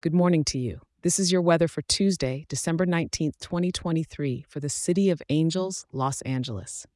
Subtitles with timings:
[0.00, 0.82] Good morning to you.
[1.02, 6.22] This is your weather for Tuesday, December 19th, 2023, for the City of Angels, Los
[6.22, 6.86] Angeles.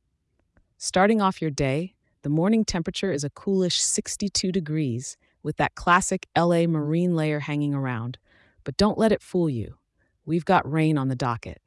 [0.78, 6.28] Starting off your day, the morning temperature is a coolish 62 degrees with that classic
[6.38, 8.18] LA marine layer hanging around.
[8.62, 9.79] But don't let it fool you.
[10.25, 11.61] We've got rain on the docket.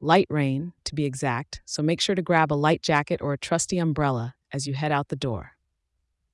[0.00, 3.38] Light rain, to be exact, so make sure to grab a light jacket or a
[3.38, 5.52] trusty umbrella as you head out the door.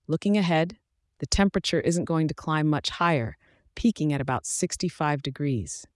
[0.06, 0.78] Looking ahead,
[1.18, 3.36] the temperature isn't going to climb much higher,
[3.76, 5.86] peaking at about 65 degrees.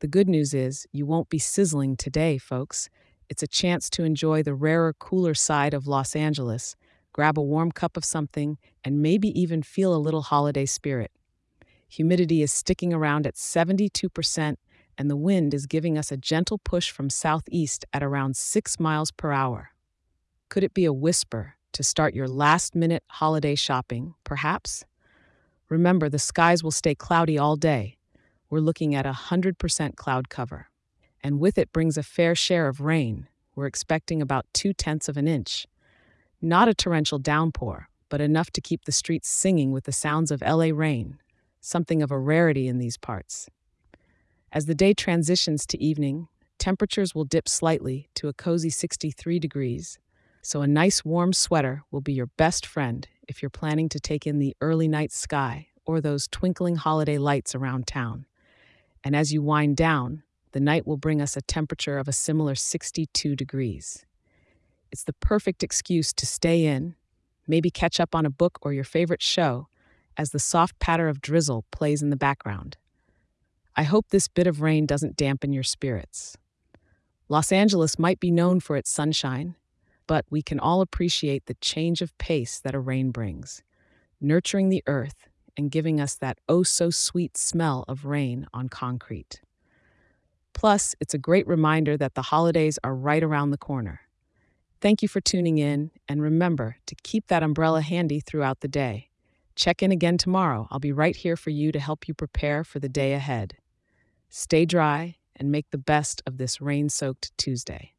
[0.00, 2.88] The good news is you won't be sizzling today, folks.
[3.28, 6.76] It's a chance to enjoy the rarer, cooler side of Los Angeles,
[7.12, 11.10] grab a warm cup of something, and maybe even feel a little holiday spirit.
[11.88, 14.56] Humidity is sticking around at 72%,
[14.96, 19.10] and the wind is giving us a gentle push from southeast at around 6 miles
[19.10, 19.72] per hour.
[20.48, 24.84] Could it be a whisper to start your last minute holiday shopping, perhaps?
[25.68, 27.98] Remember, the skies will stay cloudy all day.
[28.48, 30.68] We're looking at a 100% cloud cover.
[31.22, 33.28] And with it brings a fair share of rain.
[33.54, 35.66] We're expecting about two tenths of an inch.
[36.40, 40.40] Not a torrential downpour, but enough to keep the streets singing with the sounds of
[40.40, 41.18] LA rain,
[41.60, 43.50] something of a rarity in these parts.
[44.52, 49.98] As the day transitions to evening, temperatures will dip slightly to a cozy 63 degrees,
[50.42, 54.26] so a nice warm sweater will be your best friend if you're planning to take
[54.26, 58.26] in the early night sky or those twinkling holiday lights around town.
[59.02, 60.22] And as you wind down,
[60.52, 64.04] the night will bring us a temperature of a similar 62 degrees.
[64.90, 66.94] It's the perfect excuse to stay in,
[67.46, 69.68] maybe catch up on a book or your favorite show,
[70.16, 72.76] as the soft patter of drizzle plays in the background.
[73.76, 76.36] I hope this bit of rain doesn't dampen your spirits.
[77.28, 79.54] Los Angeles might be known for its sunshine,
[80.08, 83.62] but we can all appreciate the change of pace that a rain brings,
[84.20, 89.42] nurturing the earth and giving us that oh so sweet smell of rain on concrete.
[90.54, 94.00] Plus, it's a great reminder that the holidays are right around the corner.
[94.80, 99.10] Thank you for tuning in, and remember to keep that umbrella handy throughout the day.
[99.56, 100.68] Check in again tomorrow.
[100.70, 103.56] I'll be right here for you to help you prepare for the day ahead.
[104.30, 107.92] Stay dry and make the best of this rain soaked Tuesday.